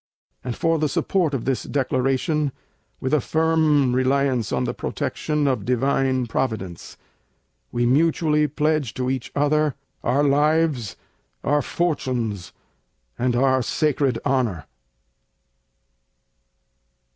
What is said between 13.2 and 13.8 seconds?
our